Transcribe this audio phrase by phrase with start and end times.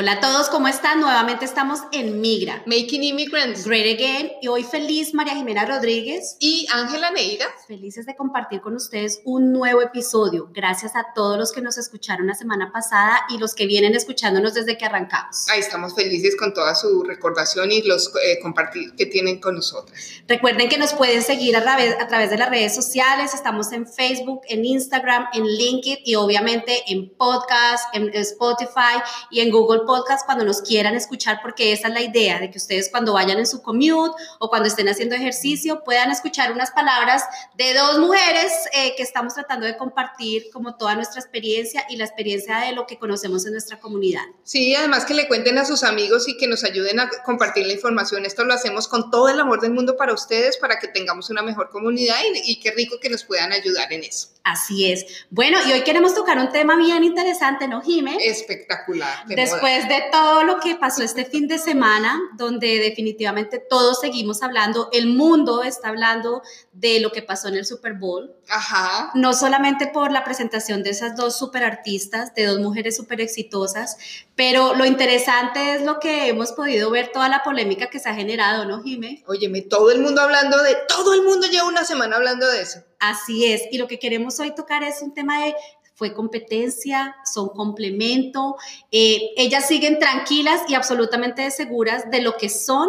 [0.00, 1.00] Hola a todos, ¿cómo están?
[1.00, 2.62] Nuevamente estamos en Migra.
[2.66, 3.66] Making Immigrants.
[3.66, 4.30] Great Again.
[4.40, 6.36] Y hoy feliz María Jimena Rodríguez.
[6.38, 7.46] Y Ángela Neira.
[7.66, 10.50] Felices de compartir con ustedes un nuevo episodio.
[10.54, 14.54] Gracias a todos los que nos escucharon la semana pasada y los que vienen escuchándonos
[14.54, 15.48] desde que arrancamos.
[15.48, 19.98] Ahí estamos felices con toda su recordación y los eh, compartir que tienen con nosotros.
[20.28, 23.34] Recuerden que nos pueden seguir a través, a través de las redes sociales.
[23.34, 29.50] Estamos en Facebook, en Instagram, en LinkedIn y obviamente en podcast, en Spotify y en
[29.50, 33.14] Google podcast cuando nos quieran escuchar, porque esa es la idea, de que ustedes cuando
[33.14, 37.24] vayan en su commute o cuando estén haciendo ejercicio puedan escuchar unas palabras
[37.56, 42.04] de dos mujeres eh, que estamos tratando de compartir como toda nuestra experiencia y la
[42.04, 44.24] experiencia de lo que conocemos en nuestra comunidad.
[44.42, 47.72] Sí, además que le cuenten a sus amigos y que nos ayuden a compartir la
[47.72, 48.26] información.
[48.26, 51.40] Esto lo hacemos con todo el amor del mundo para ustedes, para que tengamos una
[51.40, 54.28] mejor comunidad y, y qué rico que nos puedan ayudar en eso.
[54.44, 55.04] Así es.
[55.30, 58.16] Bueno, y hoy queremos tocar un tema bien interesante, ¿no, Jime?
[58.20, 59.26] Espectacular.
[59.26, 64.88] Después de todo lo que pasó este fin de semana, donde definitivamente todos seguimos hablando,
[64.92, 68.34] el mundo está hablando de lo que pasó en el Super Bowl.
[68.48, 69.10] Ajá.
[69.14, 73.96] No solamente por la presentación de esas dos super artistas, de dos mujeres súper exitosas,
[74.34, 78.14] pero lo interesante es lo que hemos podido ver, toda la polémica que se ha
[78.14, 79.22] generado, ¿no, Jime?
[79.26, 82.80] Óyeme, todo el mundo hablando de, todo el mundo lleva una semana hablando de eso.
[83.00, 85.54] Así es, y lo que queremos hoy tocar es un tema de
[85.98, 88.54] fue competencia, son complemento.
[88.92, 92.88] Eh, ellas siguen tranquilas y absolutamente seguras de lo que son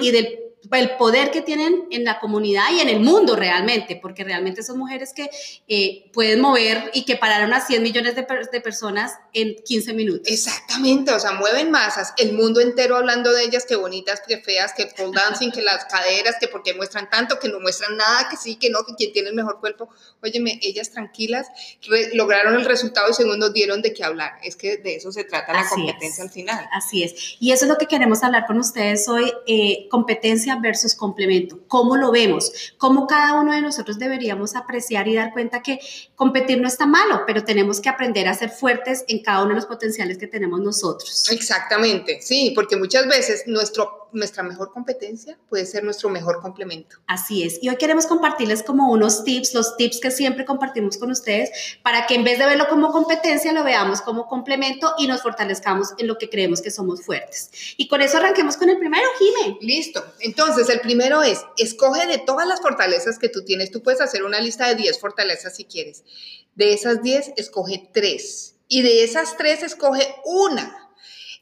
[0.00, 4.24] y del el poder que tienen en la comunidad y en el mundo realmente, porque
[4.24, 5.30] realmente son mujeres que
[5.68, 10.32] eh, pueden mover y que pararon a 100 millones de, de, personas en 15 minutos.
[10.32, 14.72] Exactamente, o sea, mueven masas, el mundo entero hablando de ellas, que bonitas, que feas,
[14.72, 18.36] que pole dancing, que las caderas, que porque muestran tanto, que no muestran nada, que
[18.36, 19.88] sí, que no, que quien tiene el mejor cuerpo.
[20.22, 21.46] Óyeme, ellas tranquilas
[22.14, 24.32] lograron el resultado y segundo dieron de qué hablar.
[24.42, 26.68] Es que de eso se trata la competencia al final.
[26.72, 27.36] Así es.
[27.40, 31.60] Y eso es lo que queremos hablar con ustedes hoy, eh, competencia versus complemento.
[31.68, 32.74] ¿Cómo lo vemos?
[32.78, 35.78] ¿Cómo cada uno de nosotros deberíamos apreciar y dar cuenta que
[36.14, 39.56] competir no está malo, pero tenemos que aprender a ser fuertes en cada uno de
[39.56, 41.28] los potenciales que tenemos nosotros?
[41.30, 46.96] Exactamente, sí, porque muchas veces nuestro, nuestra mejor competencia puede ser nuestro mejor complemento.
[47.06, 47.58] Así es.
[47.62, 51.50] Y hoy queremos compartirles como unos tips, los tips que siempre compartimos con ustedes,
[51.82, 55.94] para que en vez de verlo como competencia, lo veamos como complemento y nos fortalezcamos
[55.98, 57.50] en lo que creemos que somos fuertes.
[57.76, 59.58] Y con eso arranquemos con el primero, Jime.
[59.60, 60.04] Listo.
[60.20, 63.70] Entonces, el primero es, escoge de todas las fortalezas que tú tienes.
[63.70, 66.04] Tú puedes hacer una lista de 10 fortalezas si quieres.
[66.54, 68.54] De esas 10, escoge 3.
[68.68, 70.85] Y de esas 3, escoge una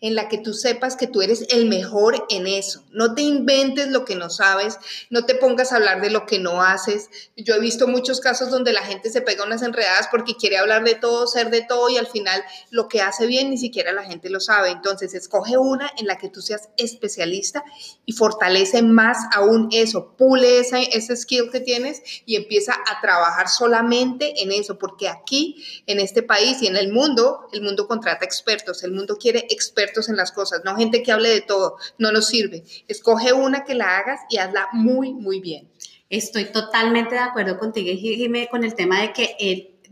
[0.00, 2.84] en la que tú sepas que tú eres el mejor en eso.
[2.90, 4.78] No te inventes lo que no sabes,
[5.10, 7.10] no te pongas a hablar de lo que no haces.
[7.36, 10.84] Yo he visto muchos casos donde la gente se pega unas enredadas porque quiere hablar
[10.84, 14.04] de todo, ser de todo y al final lo que hace bien ni siquiera la
[14.04, 14.70] gente lo sabe.
[14.70, 17.64] Entonces, escoge una en la que tú seas especialista
[18.04, 23.48] y fortalece más aún eso, pule ese, ese skill que tienes y empieza a trabajar
[23.48, 28.24] solamente en eso, porque aquí, en este país y en el mundo, el mundo contrata
[28.24, 32.12] expertos, el mundo quiere expertos en las cosas, no gente que hable de todo, no
[32.12, 32.64] nos sirve.
[32.88, 35.70] Escoge una que la hagas y hazla muy, muy bien.
[36.10, 39.36] Estoy totalmente de acuerdo contigo, Jimé, con el tema de que,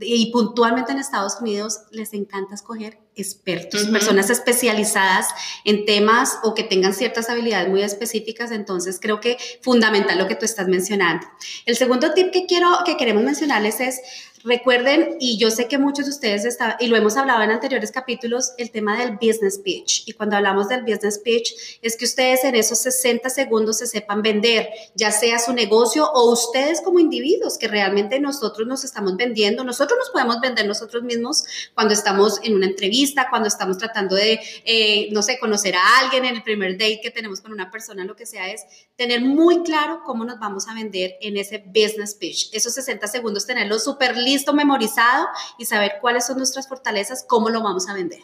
[0.00, 5.28] y puntualmente en Estados Unidos, les encanta escoger expertos, personas especializadas
[5.64, 10.34] en temas o que tengan ciertas habilidades muy específicas, entonces creo que fundamental lo que
[10.34, 11.26] tú estás mencionando.
[11.66, 14.00] El segundo tip que quiero que queremos mencionarles es
[14.44, 17.92] Recuerden, y yo sé que muchos de ustedes, está, y lo hemos hablado en anteriores
[17.92, 20.08] capítulos, el tema del business pitch.
[20.08, 24.20] Y cuando hablamos del business pitch, es que ustedes en esos 60 segundos se sepan
[24.20, 29.62] vender, ya sea su negocio o ustedes como individuos, que realmente nosotros nos estamos vendiendo.
[29.62, 31.44] Nosotros nos podemos vender nosotros mismos
[31.74, 36.24] cuando estamos en una entrevista, cuando estamos tratando de, eh, no sé, conocer a alguien
[36.24, 38.62] en el primer date que tenemos con una persona, lo que sea, es
[38.96, 42.50] tener muy claro cómo nos vamos a vender en ese business pitch.
[42.52, 47.62] Esos 60 segundos, tenerlo súper listo, memorizado y saber cuáles son nuestras fortalezas, cómo lo
[47.62, 48.20] vamos a vender.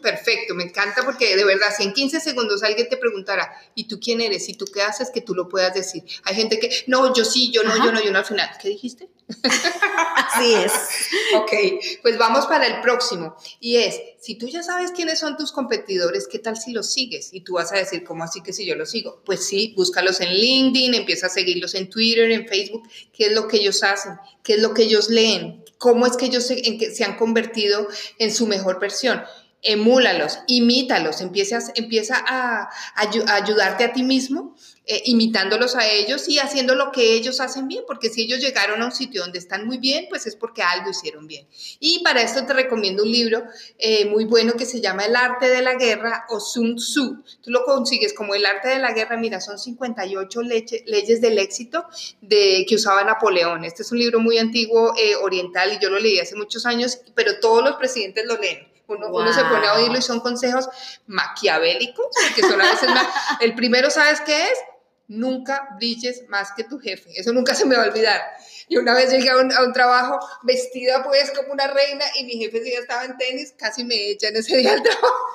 [0.00, 3.98] perfecto, me encanta porque de verdad, si en 15 segundos alguien te preguntara, ¿y tú
[4.00, 4.48] quién eres?
[4.48, 5.10] ¿Y tú qué haces?
[5.10, 6.04] Que tú lo puedas decir.
[6.24, 8.50] Hay gente que, no, yo sí, yo no, yo no, yo no al final.
[8.60, 9.08] ¿Qué dijiste?
[10.16, 10.72] Así es.
[11.36, 11.52] ok,
[12.02, 13.36] pues vamos para el próximo.
[13.60, 17.30] Y es, si tú ya sabes quiénes son tus competidores, ¿qué tal si los sigues?
[17.32, 19.22] Y tú vas a decir, ¿cómo así que si yo los sigo?
[19.24, 23.48] Pues sí, búscalos en LinkedIn, empieza a seguirlos en Twitter, en Facebook, qué es lo
[23.48, 24.12] que ellos hacen,
[24.42, 27.88] qué es lo que ellos leen, cómo es que ellos se, que se han convertido
[28.18, 29.22] en su mejor versión
[29.62, 36.74] emúlalos, imítalos, empieza, empieza a, ayudarte a ti mismo, eh, imitándolos a ellos y haciendo
[36.74, 39.78] lo que ellos hacen bien, porque si ellos llegaron a un sitio donde están muy
[39.78, 41.46] bien, pues es porque algo hicieron bien.
[41.78, 43.44] Y para esto te recomiendo un libro
[43.78, 47.22] eh, muy bueno que se llama El arte de la guerra o Sun Tzu.
[47.42, 51.84] Tú lo consigues como El arte de la guerra, mira, son 58 leyes del éxito
[52.22, 53.64] de, que usaba Napoleón.
[53.64, 57.00] Este es un libro muy antiguo, eh, oriental, y yo lo leí hace muchos años,
[57.14, 58.69] pero todos los presidentes lo leen.
[58.94, 60.68] Uno, se pone a oírlo y son consejos
[61.06, 62.88] maquiavélicos, porque son a veces
[63.40, 64.58] El primero, ¿sabes qué es?
[65.08, 67.10] Nunca brilles más que tu jefe.
[67.14, 68.22] Eso nunca se me va a olvidar.
[68.68, 72.62] Y una vez llegué a un, trabajo vestida pues como una reina y mi jefe
[72.70, 75.26] ya estaba en tenis, casi me echan ese día al trabajo.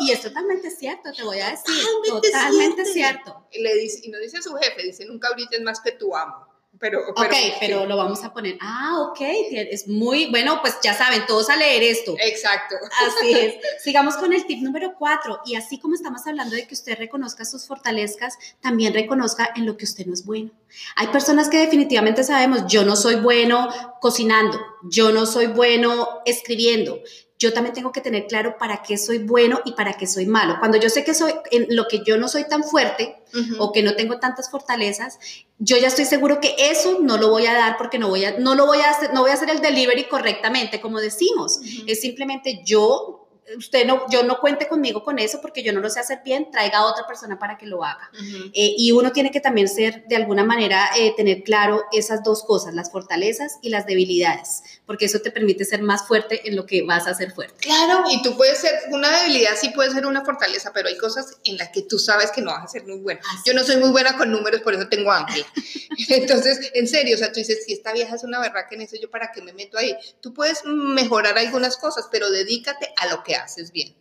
[0.00, 1.74] Y, es totalmente cierto, te voy a decir.
[2.06, 3.48] Totalmente, cierto.
[3.50, 6.14] Y, le dice, y no dice a su jefe, dice, nunca brilles más que tu
[6.16, 6.47] amo.
[6.80, 8.56] Pero, ok, pero lo vamos a poner.
[8.60, 12.14] Ah, ok, es muy bueno, pues ya saben, todos a leer esto.
[12.20, 12.76] Exacto.
[13.06, 13.56] Así es.
[13.82, 15.40] Sigamos con el tip número cuatro.
[15.44, 19.76] Y así como estamos hablando de que usted reconozca sus fortalezas, también reconozca en lo
[19.76, 20.50] que usted no es bueno.
[20.96, 23.68] Hay personas que definitivamente sabemos, yo no soy bueno
[24.00, 27.00] cocinando, yo no soy bueno escribiendo,
[27.38, 30.56] yo también tengo que tener claro para qué soy bueno y para qué soy malo.
[30.58, 33.22] Cuando yo sé que soy en lo que yo no soy tan fuerte
[33.58, 35.18] o que no tengo tantas fortalezas,
[35.58, 38.38] yo ya estoy seguro que eso no lo voy a dar porque no voy a
[38.38, 41.60] no lo voy a hacer, no voy a hacer el delivery correctamente como decimos.
[41.86, 45.88] Es simplemente yo usted no, yo no cuente conmigo con eso porque yo no lo
[45.88, 48.10] sé hacer bien, traiga a otra persona para que lo haga.
[48.52, 52.42] Eh, y uno tiene que también ser, de alguna manera, eh, tener claro esas dos
[52.44, 56.64] cosas, las fortalezas y las debilidades, porque eso te permite ser más fuerte en lo
[56.64, 57.56] que vas a ser fuerte.
[57.60, 61.36] Claro, y tú puedes ser, una debilidad sí puede ser una fortaleza, pero hay cosas
[61.44, 63.20] en las que tú sabes que no vas a ser muy buena.
[63.44, 65.44] Yo no soy muy buena con números, por eso tengo ángel.
[66.08, 68.96] Entonces, en serio, o sea, tú dices, si esta vieja es una berraca en eso,
[68.98, 69.94] ¿yo para qué me meto ahí?
[70.22, 73.94] Tú puedes mejorar algunas cosas, pero dedícate a lo que haces bien.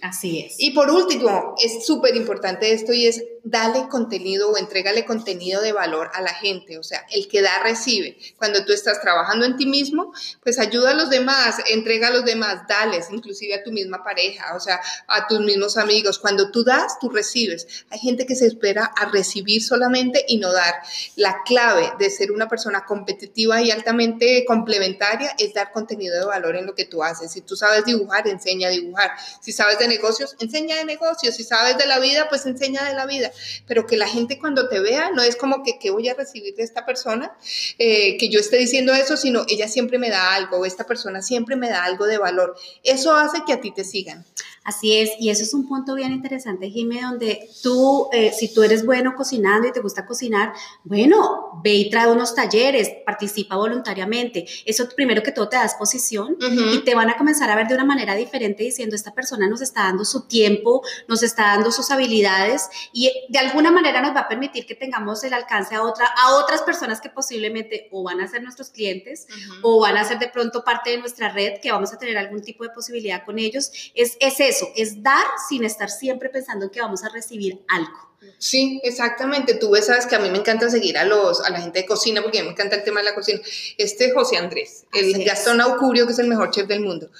[0.00, 0.56] Así es.
[0.58, 5.72] Y por último, es súper importante esto y es dale contenido o entrégale contenido de
[5.72, 6.78] valor a la gente.
[6.78, 8.16] O sea, el que da recibe.
[8.36, 10.12] Cuando tú estás trabajando en ti mismo,
[10.42, 14.54] pues ayuda a los demás, entrega a los demás, dales, inclusive a tu misma pareja,
[14.54, 16.18] o sea, a tus mismos amigos.
[16.18, 17.66] Cuando tú das, tú recibes.
[17.90, 20.74] Hay gente que se espera a recibir solamente y no dar.
[21.16, 26.56] La clave de ser una persona competitiva y altamente complementaria es dar contenido de valor
[26.56, 27.32] en lo que tú haces.
[27.32, 29.10] Si tú sabes dibujar, enseña a dibujar.
[29.40, 31.34] Si sabes de negocios, enseña de negocios.
[31.34, 33.31] Si sabes de la vida, pues enseña de la vida.
[33.66, 36.54] Pero que la gente cuando te vea no es como que qué voy a recibir
[36.54, 37.36] de esta persona,
[37.78, 41.56] eh, que yo esté diciendo eso, sino ella siempre me da algo, esta persona siempre
[41.56, 42.56] me da algo de valor.
[42.82, 44.24] Eso hace que a ti te sigan.
[44.64, 48.62] Así es, y eso es un punto bien interesante, Jimé, donde tú, eh, si tú
[48.62, 50.52] eres bueno cocinando y te gusta cocinar,
[50.84, 54.46] bueno, ve y trae unos talleres, participa voluntariamente.
[54.64, 56.36] Eso primero que todo te das posición
[56.72, 59.62] y te van a comenzar a ver de una manera diferente diciendo, esta persona nos
[59.62, 64.20] está dando su tiempo, nos está dando sus habilidades y de alguna manera nos va
[64.20, 68.20] a permitir que tengamos el alcance a, otra, a otras personas que posiblemente o van
[68.20, 69.26] a ser nuestros clientes
[69.62, 72.42] o van a ser de pronto parte de nuestra red, que vamos a tener algún
[72.42, 73.70] tipo de posibilidad con ellos.
[73.94, 78.12] Es, es eso, es dar sin estar siempre pensando en que vamos a recibir algo.
[78.38, 79.54] Sí, exactamente.
[79.54, 81.86] Tú ves, sabes que a mí me encanta seguir a los a la gente de
[81.86, 83.40] cocina porque a mí me encanta el tema de la cocina.
[83.78, 87.10] Este José Andrés, el Gastón Aucurio, que es el mejor chef del mundo.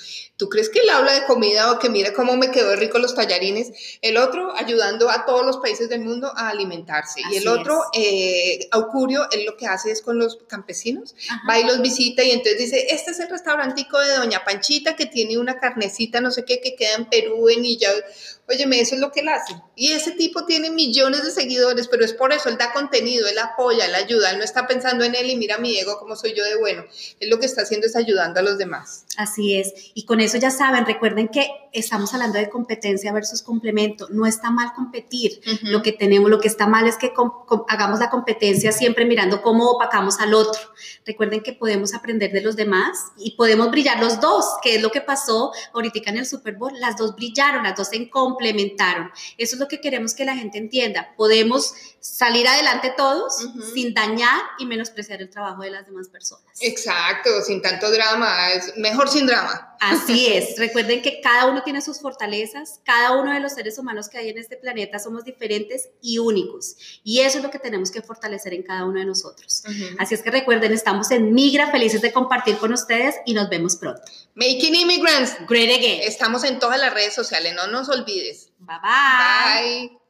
[0.43, 3.15] ¿Tú crees que él habla de comida o que mira cómo me quedó rico los
[3.15, 3.71] tallarines?
[4.03, 7.21] El otro ayudando a todos los países del mundo a alimentarse.
[7.31, 11.15] y el otro, eh, Aucurio, él lo que hace es con los campesinos,
[11.49, 15.07] va y los visita y entonces dice, este es el restaurantico de Doña Panchita que
[15.07, 17.93] tiene una carnecita, no sé qué, que queda en Perú, en ya
[18.49, 19.55] Óyeme, eso es lo que él hace.
[19.77, 23.39] Y ese tipo tiene millones de seguidores, pero es por eso, él da contenido, él
[23.39, 26.35] apoya, él ayuda, él no está pensando en él y mira mi ego, cómo soy
[26.35, 26.85] yo de bueno.
[27.21, 29.05] Él lo que está haciendo es ayudando a los demás.
[29.17, 29.73] Así es.
[29.95, 34.09] Y con eso ya saben, recuerden que estamos hablando de competencia versus complemento.
[34.11, 35.41] No está mal competir.
[35.63, 37.13] Lo que tenemos, lo que está mal es que
[37.69, 40.61] hagamos la competencia siempre mirando cómo opacamos al otro.
[41.07, 44.91] Recuerden que podemos aprender de los demás y podemos brillar los dos, que es lo
[44.91, 46.73] que pasó ahorita en el Super Bowl.
[46.79, 49.11] Las dos brillaron, las dos se complementaron.
[49.39, 51.15] Eso es lo que queremos que la gente entienda.
[51.17, 56.45] Podemos salir adelante todos sin dañar y menospreciar el trabajo de las demás personas.
[56.61, 58.51] Exacto, sin tanto drama.
[58.53, 59.77] Es mejor sin drama.
[59.81, 60.59] Así es.
[60.59, 64.31] Recuerden que cada uno tiene sus fortalezas, cada uno de los seres humanos que hay
[64.31, 66.77] en este planeta somos diferentes y únicos.
[67.05, 69.63] Y eso es lo que tenemos que fortalecer en cada uno de nosotros.
[69.99, 73.77] Así es que recuerden, estamos en Migra, felices de compartir con ustedes y nos vemos
[73.77, 74.03] pronto.
[74.35, 75.37] Making Immigrants.
[75.49, 76.01] Great again.
[76.03, 78.51] Estamos en todas las redes sociales, no nos olvides.
[78.59, 79.89] Bye bye.
[79.89, 80.02] Bye.